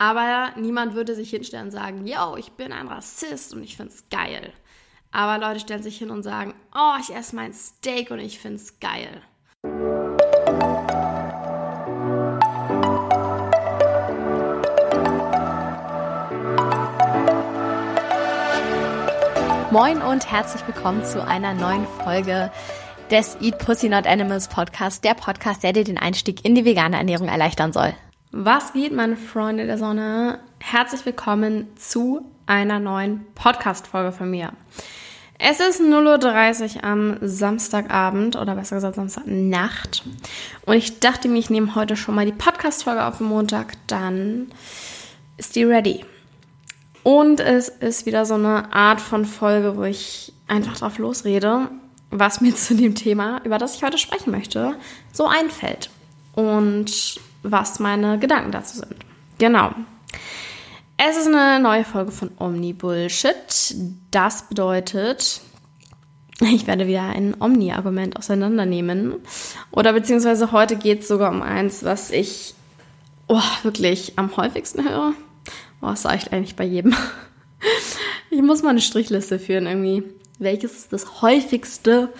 [0.00, 4.04] Aber niemand würde sich hinstellen und sagen, yo, ich bin ein Rassist und ich find's
[4.10, 4.52] geil.
[5.10, 8.78] Aber Leute stellen sich hin und sagen, oh, ich esse mein Steak und ich find's
[8.78, 9.22] geil.
[19.72, 22.52] Moin und herzlich willkommen zu einer neuen Folge
[23.10, 26.96] des Eat Pussy Not Animals Podcast, der Podcast, der dir den Einstieg in die vegane
[26.96, 27.94] Ernährung erleichtern soll.
[28.30, 30.40] Was geht, meine Freunde der Sonne?
[30.58, 34.52] Herzlich willkommen zu einer neuen Podcast-Folge von mir.
[35.38, 40.04] Es ist 0.30 Uhr am Samstagabend oder besser gesagt Samstagnacht.
[40.66, 44.48] Und ich dachte mir, ich nehme heute schon mal die Podcast-Folge auf den Montag, dann
[45.38, 46.04] ist die ready.
[47.04, 51.70] Und es ist wieder so eine Art von Folge, wo ich einfach drauf losrede,
[52.10, 54.74] was mir zu dem Thema, über das ich heute sprechen möchte,
[55.12, 55.88] so einfällt.
[56.38, 58.94] Und was meine Gedanken dazu sind.
[59.38, 59.72] Genau.
[60.96, 63.74] Es ist eine neue Folge von Omni Bullshit.
[64.12, 65.40] Das bedeutet,
[66.40, 69.14] ich werde wieder ein Omni-Argument auseinandernehmen.
[69.72, 72.54] Oder beziehungsweise heute geht es sogar um eins, was ich
[73.26, 75.14] oh, wirklich am häufigsten höre.
[75.82, 76.94] Oh, das sage ich eigentlich bei jedem.
[78.30, 80.04] Ich muss mal eine Strichliste führen irgendwie.
[80.38, 82.10] Welches ist das häufigste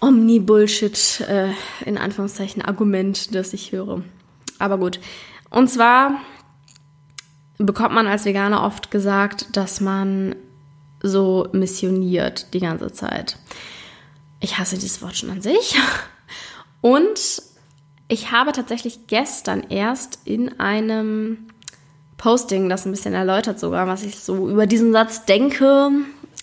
[0.00, 1.50] Omni-Bullshit, äh,
[1.84, 4.02] in Anführungszeichen, Argument, das ich höre?
[4.58, 5.00] Aber gut.
[5.50, 6.20] Und zwar
[7.58, 10.36] bekommt man als Veganer oft gesagt, dass man
[11.02, 13.38] so missioniert die ganze Zeit.
[14.40, 15.76] Ich hasse dieses Wort schon an sich.
[16.80, 17.42] Und
[18.08, 21.48] ich habe tatsächlich gestern erst in einem
[22.16, 25.90] Posting das ein bisschen erläutert sogar, was ich so über diesen Satz denke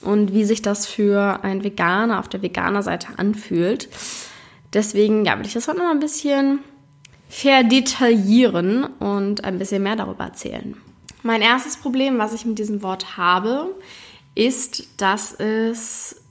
[0.01, 3.89] und wie sich das für ein Veganer auf der Veganer-Seite anfühlt.
[4.73, 6.59] Deswegen, ja, will ich das heute noch ein bisschen
[7.29, 10.75] verdetaillieren und ein bisschen mehr darüber erzählen.
[11.23, 13.73] Mein erstes Problem, was ich mit diesem Wort habe,
[14.35, 16.21] ist, dass es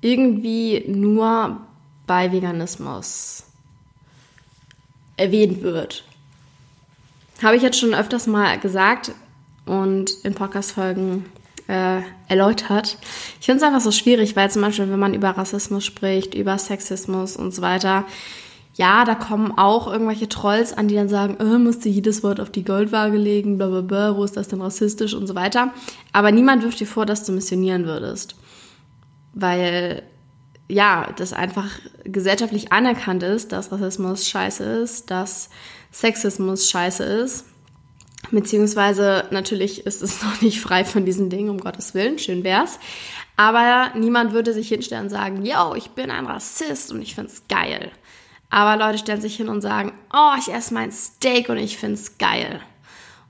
[0.00, 1.60] irgendwie nur
[2.06, 3.44] bei Veganismus
[5.16, 6.04] erwähnt wird.
[7.42, 9.12] Habe ich jetzt schon öfters mal gesagt
[9.66, 11.26] und in Podcast-Folgen
[11.70, 12.98] äh, erläutert.
[13.38, 16.58] Ich finde es einfach so schwierig, weil zum Beispiel, wenn man über Rassismus spricht, über
[16.58, 18.06] Sexismus und so weiter,
[18.74, 22.40] ja, da kommen auch irgendwelche Trolls an, die dann sagen, äh, musst du jedes Wort
[22.40, 25.72] auf die Goldwaage legen, bla bla bla, wo ist das denn rassistisch und so weiter.
[26.12, 28.34] Aber niemand wirft dir vor, dass du missionieren würdest.
[29.32, 30.02] Weil,
[30.68, 31.68] ja, das einfach
[32.04, 35.50] gesellschaftlich anerkannt ist, dass Rassismus scheiße ist, dass
[35.92, 37.44] Sexismus scheiße ist.
[38.30, 42.78] Beziehungsweise natürlich ist es noch nicht frei von diesen Dingen, um Gottes Willen, schön wär's.
[43.36, 47.44] Aber niemand würde sich hinstellen und sagen, yo, ich bin ein Rassist und ich find's
[47.48, 47.90] geil.
[48.50, 52.18] Aber Leute stellen sich hin und sagen, oh, ich esse mein Steak und ich find's
[52.18, 52.60] geil.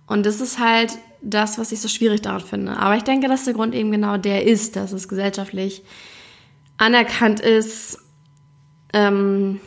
[0.07, 2.77] Und das ist halt das, was ich so schwierig daran finde.
[2.77, 5.85] Aber ich denke, dass der Grund eben genau der ist, dass es gesellschaftlich
[6.79, 7.99] anerkannt ist,
[8.93, 9.61] ähm,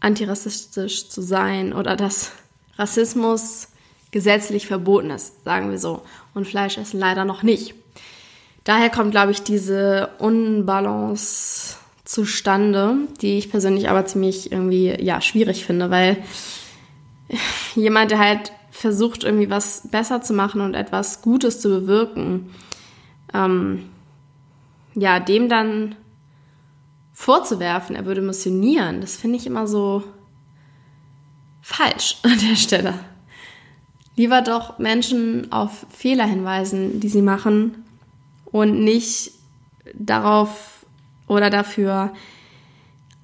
[0.00, 2.32] antirassistisch zu sein oder dass
[2.76, 3.68] Rassismus
[4.10, 6.02] gesetzlich verboten ist, sagen wir so.
[6.34, 7.74] Und Fleischessen leider noch nicht.
[8.64, 15.64] Daher kommt, glaube ich, diese Unbalance zustande, die ich persönlich aber ziemlich irgendwie, ja, schwierig
[15.64, 16.22] finde, weil
[17.74, 22.50] jemand, der halt versucht, irgendwie was besser zu machen und etwas Gutes zu bewirken,
[23.34, 23.90] ähm,
[24.94, 25.96] ja, dem dann
[27.12, 30.04] vorzuwerfen, er würde missionieren, das finde ich immer so
[31.60, 32.94] falsch an der Stelle.
[34.18, 37.84] Lieber doch Menschen auf Fehler hinweisen, die sie machen
[38.46, 39.30] und nicht
[39.94, 40.84] darauf
[41.28, 42.12] oder dafür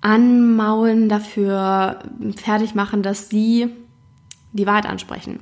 [0.02, 1.98] anmaulen, dafür
[2.36, 3.70] fertig machen, dass sie
[4.52, 5.40] die Wahrheit ansprechen.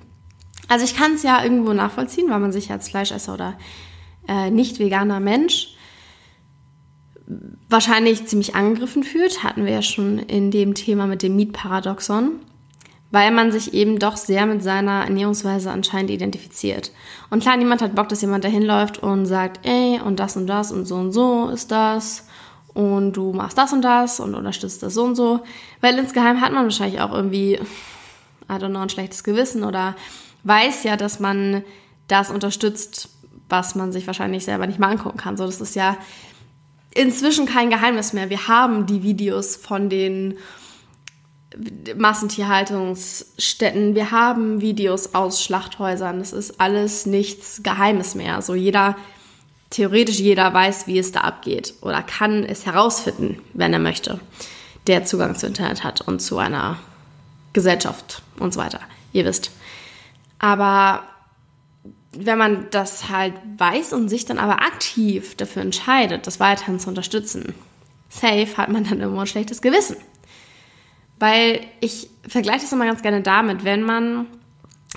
[0.68, 3.58] Also ich kann es ja irgendwo nachvollziehen, weil man sich als Fleischesser oder
[4.26, 5.74] äh, nicht veganer Mensch
[7.68, 12.40] wahrscheinlich ziemlich angegriffen fühlt, hatten wir ja schon in dem Thema mit dem Meat-Paradoxon,
[13.12, 16.90] weil man sich eben doch sehr mit seiner Ernährungsweise anscheinend identifiziert.
[17.30, 20.46] Und klar, niemand hat Bock, dass jemand dahin läuft und sagt, ey, und das und
[20.46, 22.26] das und so und so ist das
[22.74, 25.40] und du machst das und das und unterstützt das so und so.
[25.82, 29.94] Weil insgeheim hat man wahrscheinlich auch irgendwie, I don't know, ein schlechtes Gewissen oder
[30.44, 31.62] weiß ja, dass man
[32.08, 33.10] das unterstützt,
[33.50, 35.36] was man sich wahrscheinlich selber nicht mal angucken kann.
[35.36, 35.98] So, das ist ja
[36.94, 38.30] inzwischen kein Geheimnis mehr.
[38.30, 40.38] Wir haben die Videos von den
[41.96, 46.18] Massentierhaltungsstätten, wir haben Videos aus Schlachthäusern.
[46.18, 48.42] Das ist alles nichts Geheimes mehr.
[48.42, 48.96] So jeder
[49.72, 54.20] theoretisch jeder weiß, wie es da abgeht oder kann es herausfinden, wenn er möchte,
[54.86, 56.78] der Zugang zu Internet hat und zu einer
[57.52, 58.80] Gesellschaft und so weiter.
[59.12, 59.50] Ihr wisst.
[60.38, 61.04] Aber
[62.12, 66.88] wenn man das halt weiß und sich dann aber aktiv dafür entscheidet, das weiterhin zu
[66.88, 67.54] unterstützen,
[68.10, 69.96] safe hat man dann immer ein schlechtes Gewissen.
[71.22, 74.26] Weil ich vergleiche das immer ganz gerne damit, wenn man,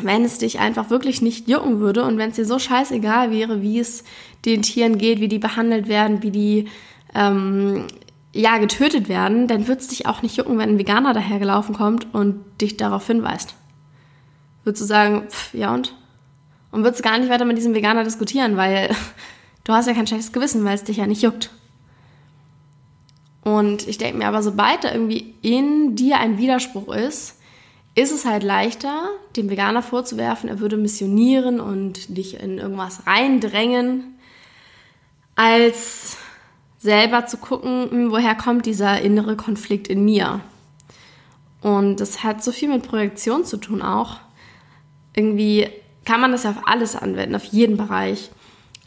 [0.02, 3.62] wenn es dich einfach wirklich nicht jucken würde und wenn es dir so scheißegal wäre,
[3.62, 4.04] wie es
[4.44, 6.68] den Tieren geht, wie die behandelt werden, wie die
[7.14, 7.86] ähm,
[8.34, 12.12] ja getötet werden, dann würde es dich auch nicht jucken, wenn ein Veganer dahergelaufen kommt
[12.16, 13.54] und dich darauf hinweist.
[14.64, 15.94] Würdest du sagen, pff, ja und?
[16.72, 18.90] Und würdest gar nicht weiter mit diesem Veganer diskutieren, weil
[19.64, 21.52] du hast ja kein schlechtes Gewissen, weil es dich ja nicht juckt.
[23.46, 27.38] Und ich denke mir aber, sobald da irgendwie in dir ein Widerspruch ist,
[27.94, 29.08] ist es halt leichter,
[29.38, 34.18] dem Veganer vorzuwerfen, er würde missionieren und dich in irgendwas reindrängen,
[35.36, 36.18] als
[36.80, 40.42] selber zu gucken, hm, woher kommt dieser innere Konflikt in mir.
[41.62, 44.18] Und das hat so viel mit Projektion zu tun auch.
[45.16, 45.70] Irgendwie
[46.04, 48.32] kann man das ja auf alles anwenden, auf jeden Bereich.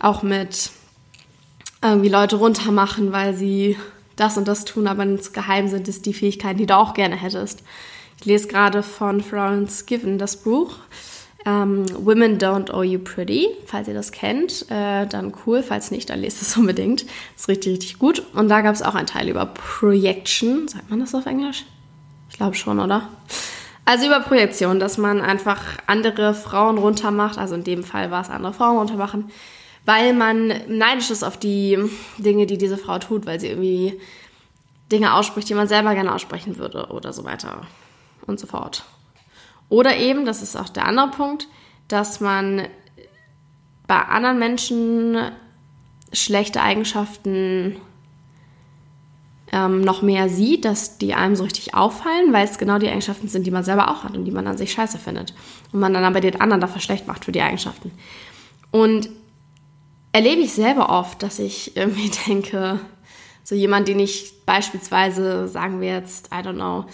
[0.00, 0.70] Auch mit
[1.80, 3.76] irgendwie Leute runtermachen, weil sie
[4.20, 7.62] das und das tun, aber insgeheim sind es die Fähigkeiten, die du auch gerne hättest.
[8.18, 10.78] Ich lese gerade von Florence Given das Buch
[11.46, 13.48] ähm, Women Don't Owe You Pretty.
[13.66, 15.62] Falls ihr das kennt, äh, dann cool.
[15.62, 17.06] Falls nicht, dann lest es unbedingt.
[17.36, 18.22] Ist richtig, richtig gut.
[18.34, 20.68] Und da gab es auch einen Teil über Projection.
[20.68, 21.64] Sagt man das auf Englisch?
[22.30, 23.08] Ich glaube schon, oder?
[23.84, 27.38] Also über Projektion, dass man einfach andere Frauen runtermacht.
[27.38, 29.30] Also in dem Fall war es andere Frauen runtermachen
[29.88, 31.78] weil man neidisch ist auf die
[32.18, 33.98] Dinge, die diese Frau tut, weil sie irgendwie
[34.92, 37.62] Dinge ausspricht, die man selber gerne aussprechen würde oder so weiter
[38.26, 38.84] und so fort.
[39.70, 41.48] Oder eben, das ist auch der andere Punkt,
[41.88, 42.68] dass man
[43.86, 45.16] bei anderen Menschen
[46.12, 47.76] schlechte Eigenschaften
[49.52, 53.28] ähm, noch mehr sieht, dass die einem so richtig auffallen, weil es genau die Eigenschaften
[53.28, 55.32] sind, die man selber auch hat und die man an sich scheiße findet.
[55.72, 57.90] Und man dann aber den anderen dafür schlecht macht für die Eigenschaften.
[58.70, 59.08] Und
[60.12, 62.80] erlebe ich selber oft, dass ich irgendwie denke,
[63.44, 66.84] so jemand, den ich beispielsweise, sagen wir jetzt, I don't know,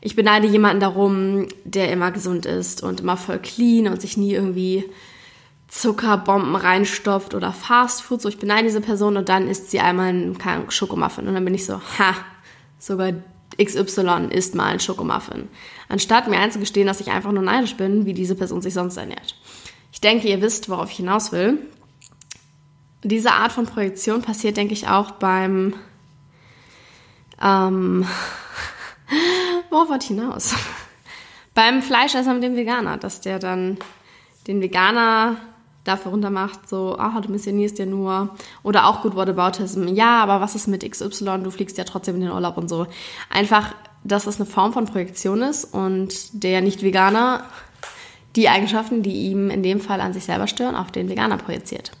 [0.00, 4.34] ich beneide jemanden darum, der immer gesund ist und immer voll clean und sich nie
[4.34, 4.84] irgendwie
[5.66, 8.22] Zuckerbomben reinstopft oder Fastfood.
[8.22, 10.38] So, ich beneide diese Person und dann isst sie einmal einen
[10.70, 12.14] Schokomuffin und dann bin ich so, ha,
[12.78, 13.14] sogar
[13.60, 15.48] XY isst mal einen Schokomuffin.
[15.88, 19.34] Anstatt mir einzugestehen, dass ich einfach nur neidisch bin, wie diese Person sich sonst ernährt.
[19.92, 21.58] Ich denke, ihr wisst, worauf ich hinaus will
[23.02, 25.74] diese Art von Projektion passiert, denke ich, auch beim
[27.42, 28.06] ähm,
[29.70, 30.54] worauf wollte ich hinaus?
[31.54, 33.78] beim Fleischesser mit dem Veganer, dass der dann
[34.46, 35.36] den Veganer
[35.84, 38.34] dafür runtermacht, so, ah, du missionierst ja nur.
[38.62, 42.22] Oder auch gut Whataboutism, ja, aber was ist mit XY, du fliegst ja trotzdem in
[42.22, 42.86] den Urlaub und so.
[43.30, 47.44] Einfach, dass es eine Form von Projektion ist und der Nicht-Veganer
[48.34, 51.92] die Eigenschaften, die ihm in dem Fall an sich selber stören, auf den Veganer projiziert.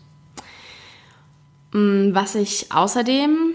[1.76, 3.54] Mm, was ich außerdem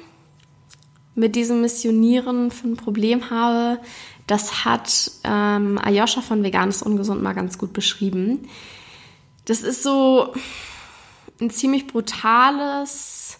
[1.15, 3.79] mit diesem Missionieren für ein Problem habe,
[4.27, 8.47] das hat ähm, Ayosha von Veganes Ungesund mal ganz gut beschrieben.
[9.45, 10.33] Das ist so
[11.41, 13.39] ein ziemlich brutales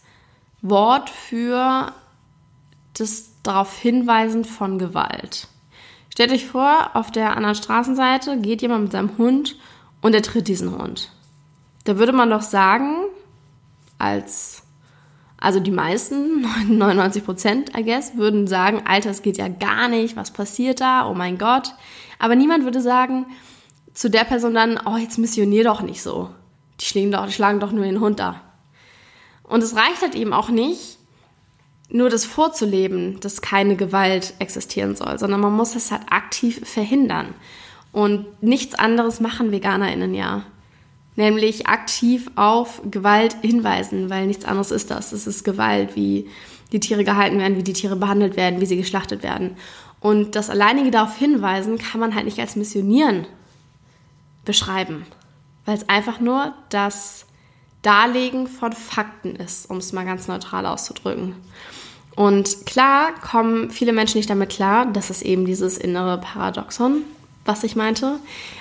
[0.64, 1.94] Wort für
[2.98, 5.48] das darauf hinweisen von Gewalt.
[6.10, 9.58] Stellt euch vor, auf der anderen Straßenseite geht jemand mit seinem Hund
[10.02, 11.12] und er tritt diesen Hund.
[11.86, 12.96] Da würde man doch sagen,
[14.02, 14.61] als,
[15.42, 20.16] also die meisten, 99 Prozent, I guess, würden sagen, Alter, es geht ja gar nicht,
[20.16, 21.74] was passiert da, oh mein Gott.
[22.20, 23.26] Aber niemand würde sagen
[23.94, 26.30] zu der Person dann, oh, jetzt missionier doch nicht so.
[26.80, 28.42] Die schlagen doch, die schlagen doch nur den Hund da.
[29.44, 30.98] Und es reicht halt eben auch nicht,
[31.90, 37.34] nur das vorzuleben, dass keine Gewalt existieren soll, sondern man muss es halt aktiv verhindern.
[37.92, 40.44] Und nichts anderes machen VeganerInnen ja
[41.16, 45.12] nämlich aktiv auf Gewalt hinweisen, weil nichts anderes ist das.
[45.12, 46.30] Es ist Gewalt, wie
[46.72, 49.58] die Tiere gehalten werden, wie die Tiere behandelt werden, wie sie geschlachtet werden.
[50.00, 53.28] Und das alleinige darauf hinweisen kann man halt nicht als Missionieren
[54.46, 55.06] beschreiben,
[55.66, 57.26] weil es einfach nur das
[57.82, 61.36] Darlegen von Fakten ist, um es mal ganz neutral auszudrücken.
[62.16, 67.04] Und klar kommen viele Menschen nicht damit klar, dass es eben dieses innere Paradoxon
[67.46, 68.20] was ich meinte.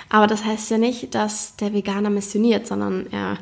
[0.09, 3.37] Aber das heißt ja nicht, dass der Veganer missioniert, sondern er,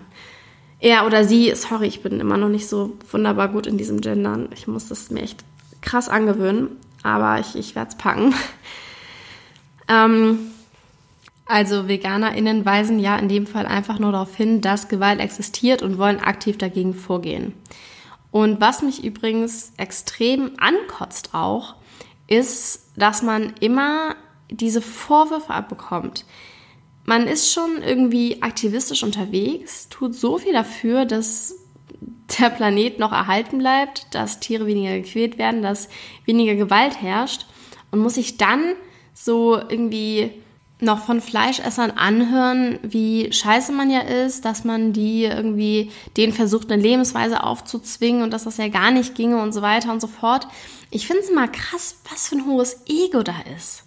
[0.80, 4.50] er oder sie, sorry, ich bin immer noch nicht so wunderbar gut in diesem Gendern.
[4.54, 5.44] Ich muss das mir echt
[5.82, 6.70] krass angewöhnen,
[7.04, 8.34] aber ich, ich werde es packen.
[9.88, 10.52] ähm,
[11.46, 15.98] also VeganerInnen weisen ja in dem Fall einfach nur darauf hin, dass Gewalt existiert und
[15.98, 17.54] wollen aktiv dagegen vorgehen.
[18.32, 21.76] Und was mich übrigens extrem ankotzt auch,
[22.28, 24.16] ist, dass man immer
[24.50, 26.26] diese Vorwürfe abbekommt.
[27.06, 31.56] man ist schon irgendwie aktivistisch unterwegs, tut so viel dafür, dass
[32.40, 35.90] der Planet noch erhalten bleibt, dass Tiere weniger gequält werden, dass
[36.26, 37.48] weniger Gewalt herrscht
[37.90, 38.76] und muss sich dann
[39.14, 40.32] so irgendwie
[40.82, 46.72] noch von Fleischessern anhören, wie scheiße man ja ist, dass man die irgendwie denen versucht,
[46.72, 50.08] eine Lebensweise aufzuzwingen und dass das ja gar nicht ginge und so weiter und so
[50.08, 50.48] fort.
[50.90, 53.84] Ich finde es immer krass, was für ein hohes Ego da ist.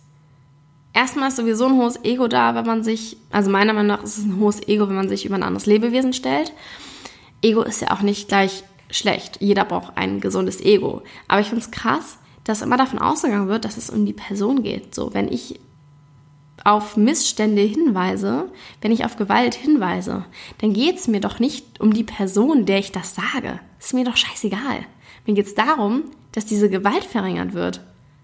[0.95, 4.19] Erstmal ist sowieso ein hohes Ego da, wenn man sich, also meiner Meinung nach ist
[4.19, 6.53] es ein hohes Ego, wenn man sich über ein anderes Lebewesen stellt.
[7.41, 9.39] Ego ist ja auch nicht gleich schlecht.
[9.41, 11.03] Jeder braucht ein gesundes Ego.
[11.29, 14.63] Aber ich finde es krass, dass immer davon ausgegangen wird, dass es um die Person
[14.63, 14.95] geht.
[14.95, 15.61] So, wenn ich
[16.65, 20.25] auf Missstände hinweise, wenn ich auf Gewalt hinweise,
[20.59, 23.61] dann geht es mir doch nicht um die Person, der ich das sage.
[23.81, 24.85] ist mir doch scheißegal.
[25.27, 27.81] Mir geht es darum, dass diese Gewalt verringert wird,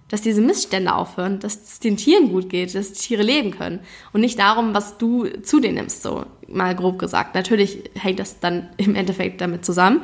[0.08, 3.80] dass diese Missstände aufhören, dass es den Tieren gut geht, dass die Tiere leben können
[4.12, 7.34] und nicht darum, was du zu denen nimmst, so mal grob gesagt.
[7.34, 10.02] Natürlich hängt das dann im Endeffekt damit zusammen,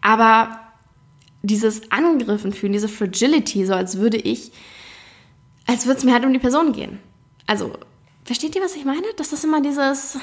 [0.00, 0.60] aber
[1.42, 4.52] dieses Angriffen fühlen, diese Fragility, so als würde ich,
[5.66, 6.98] als würde es mir halt um die Person gehen.
[7.46, 7.72] Also,
[8.24, 9.06] versteht ihr, was ich meine?
[9.16, 10.18] Das ist immer dieses,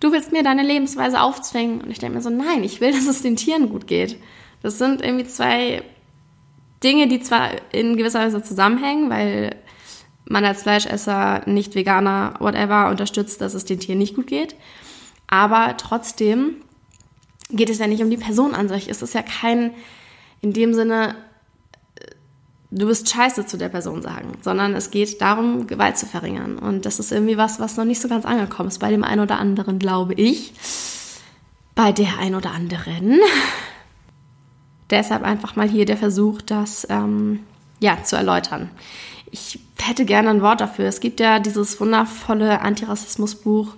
[0.00, 1.80] du willst mir deine Lebensweise aufzwingen.
[1.80, 4.16] Und ich denke mir so, nein, ich will, dass es den Tieren gut geht.
[4.62, 5.82] Das sind irgendwie zwei
[6.84, 9.56] Dinge, die zwar in gewisser Weise zusammenhängen, weil
[10.26, 14.54] man als Fleischesser, nicht Veganer, whatever, unterstützt, dass es den Tieren nicht gut geht.
[15.26, 16.56] Aber trotzdem
[17.50, 18.88] geht es ja nicht um die Person an sich.
[18.88, 19.72] Es ist ja kein,
[20.40, 21.14] in dem Sinne,
[22.70, 26.58] du bist scheiße zu der Person sagen, sondern es geht darum, Gewalt zu verringern.
[26.58, 29.20] Und das ist irgendwie was, was noch nicht so ganz angekommen ist bei dem einen
[29.20, 30.52] oder anderen, glaube ich.
[31.74, 33.20] Bei der ein oder anderen.
[34.90, 37.40] Deshalb einfach mal hier der Versuch, das ähm,
[37.80, 38.70] ja, zu erläutern.
[39.30, 40.86] Ich hätte gerne ein Wort dafür.
[40.86, 43.74] Es gibt ja dieses wundervolle Antirassismusbuch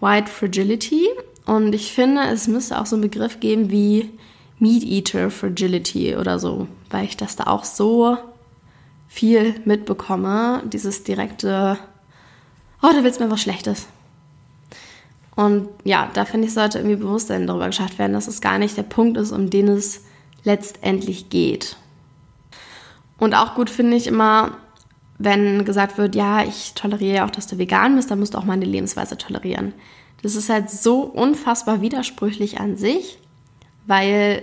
[0.00, 1.08] White Fragility.
[1.44, 4.10] Und ich finde, es müsste auch so einen Begriff geben wie
[4.58, 8.16] Meat Eater Fragility oder so, weil ich das da auch so
[9.06, 10.62] viel mitbekomme.
[10.66, 11.78] Dieses direkte,
[12.82, 13.86] oh, da willst du mir was Schlechtes.
[15.36, 18.76] Und ja, da finde ich, sollte irgendwie Bewusstsein darüber geschafft werden, dass es gar nicht
[18.76, 20.02] der Punkt ist, um den es
[20.46, 21.76] letztendlich geht.
[23.18, 24.56] Und auch gut finde ich immer,
[25.18, 28.38] wenn gesagt wird, ja, ich toleriere ja auch, dass du vegan bist, dann musst du
[28.38, 29.74] auch meine Lebensweise tolerieren.
[30.22, 33.18] Das ist halt so unfassbar widersprüchlich an sich,
[33.86, 34.42] weil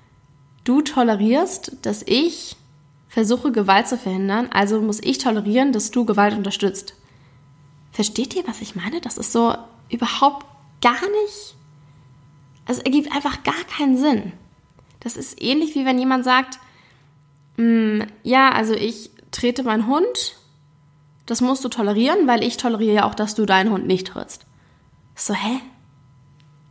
[0.64, 2.56] du tolerierst, dass ich
[3.08, 6.94] versuche Gewalt zu verhindern, also muss ich tolerieren, dass du Gewalt unterstützt.
[7.92, 9.00] Versteht ihr, was ich meine?
[9.00, 9.54] Das ist so
[9.88, 10.46] überhaupt
[10.80, 11.56] gar nicht.
[12.66, 14.32] Also ergibt einfach gar keinen Sinn.
[15.00, 16.58] Das ist ähnlich wie wenn jemand sagt,
[17.56, 20.36] mm, ja, also ich trete meinen Hund,
[21.26, 24.46] das musst du tolerieren, weil ich toleriere ja auch, dass du deinen Hund nicht trittst.
[25.14, 25.60] So, hä?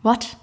[0.02, 0.38] What?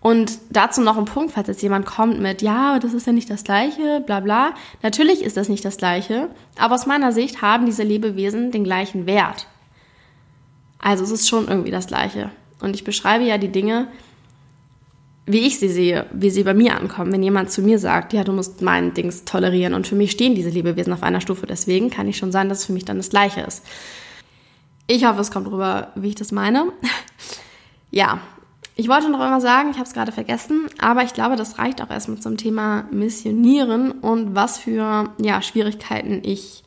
[0.00, 3.30] Und dazu noch ein Punkt, falls jetzt jemand kommt mit, ja, das ist ja nicht
[3.30, 4.54] das Gleiche, bla bla.
[4.82, 9.06] Natürlich ist das nicht das Gleiche, aber aus meiner Sicht haben diese Lebewesen den gleichen
[9.06, 9.48] Wert.
[10.78, 12.30] Also es ist schon irgendwie das Gleiche.
[12.60, 13.88] Und ich beschreibe ja die Dinge,
[15.28, 17.12] wie ich sie sehe, wie sie bei mir ankommen.
[17.12, 20.34] Wenn jemand zu mir sagt, ja, du musst meinen Dings tolerieren und für mich stehen
[20.34, 22.96] diese Lebewesen auf einer Stufe, deswegen kann ich schon sagen, dass es für mich dann
[22.96, 23.62] das Gleiche ist.
[24.86, 26.72] Ich hoffe, es kommt rüber, wie ich das meine.
[27.90, 28.20] ja,
[28.74, 31.82] ich wollte noch immer sagen, ich habe es gerade vergessen, aber ich glaube, das reicht
[31.82, 36.64] auch erstmal zum Thema Missionieren und was für ja, Schwierigkeiten ich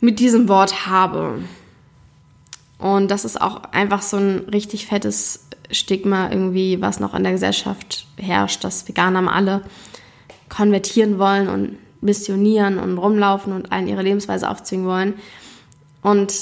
[0.00, 1.40] mit diesem Wort habe.
[2.78, 7.32] Und das ist auch einfach so ein richtig fettes Stigma irgendwie, was noch in der
[7.32, 9.62] Gesellschaft herrscht, dass Veganer alle
[10.48, 15.14] konvertieren wollen und missionieren und rumlaufen und allen ihre Lebensweise aufzwingen wollen.
[16.02, 16.32] Und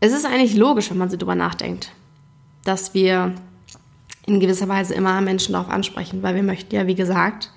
[0.00, 1.92] es ist eigentlich logisch, wenn man so drüber nachdenkt,
[2.64, 3.34] dass wir
[4.26, 7.50] in gewisser Weise immer Menschen darauf ansprechen, weil wir möchten ja, wie gesagt,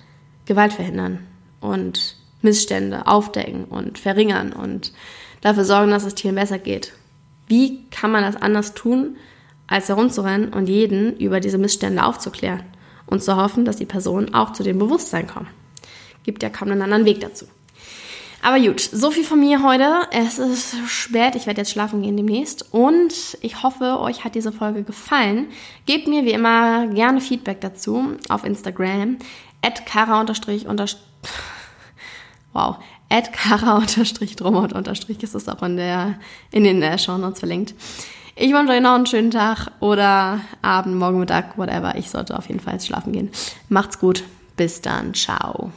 [0.44, 1.20] Gewalt verhindern
[1.60, 4.92] und Missstände aufdecken und verringern und
[5.40, 6.92] dafür sorgen, dass es Tieren besser geht.
[7.46, 9.16] Wie kann man das anders tun,
[9.66, 12.62] als herumzurennen und jeden über diese Missstände aufzuklären
[13.06, 15.48] und zu hoffen, dass die Personen auch zu dem Bewusstsein kommen?
[16.22, 17.46] Gibt ja kaum einen anderen Weg dazu.
[18.44, 20.06] Aber gut, so viel von mir heute.
[20.10, 24.52] Es ist spät, ich werde jetzt schlafen gehen demnächst und ich hoffe, euch hat diese
[24.52, 25.46] Folge gefallen.
[25.86, 29.16] Gebt mir wie immer gerne Feedback dazu auf Instagram
[30.20, 30.66] unterstrich
[32.52, 32.76] wow,
[33.08, 36.18] at kara unterstrich unterstrich ist das auch in der,
[36.50, 37.74] in den äh, Show Notes verlinkt.
[38.36, 41.96] Ich wünsche euch noch einen schönen Tag oder Abend, Morgen, Mittag, whatever.
[41.96, 43.30] Ich sollte auf jeden Fall jetzt schlafen gehen.
[43.68, 44.24] Macht's gut.
[44.56, 45.14] Bis dann.
[45.14, 45.70] Ciao.